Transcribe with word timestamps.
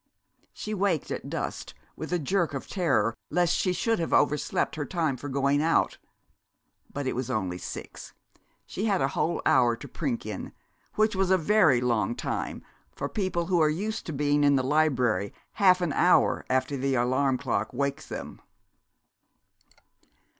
She 0.51 0.73
waked 0.73 1.11
at 1.11 1.29
dusk, 1.29 1.75
with 1.95 2.11
a 2.11 2.17
jerk 2.17 2.55
of 2.55 2.67
terror 2.67 3.13
lest 3.29 3.55
she 3.55 3.71
should 3.71 3.99
have 3.99 4.13
overslept 4.13 4.75
her 4.75 4.83
time 4.83 5.15
for 5.15 5.29
going 5.29 5.61
out. 5.61 5.99
But 6.91 7.05
it 7.05 7.15
was 7.15 7.29
only 7.29 7.59
six. 7.59 8.11
She 8.65 8.85
had 8.85 8.99
a 8.99 9.09
whole 9.09 9.43
hour 9.45 9.75
to 9.75 9.87
prink 9.87 10.25
in, 10.25 10.53
which 10.95 11.15
is 11.15 11.29
a 11.29 11.37
very 11.37 11.81
long 11.81 12.15
time 12.15 12.63
for 12.95 13.07
people 13.07 13.45
who 13.45 13.61
are 13.61 13.69
used 13.69 14.07
to 14.07 14.11
being 14.11 14.43
in 14.43 14.55
the 14.55 14.63
library 14.63 15.33
half 15.61 15.81
an 15.81 15.93
hour 15.93 16.45
after 16.49 16.77
the 16.77 16.95
alarm 16.95 17.37
clock 17.37 17.71
wakes 17.71 18.07
them. 18.07 18.41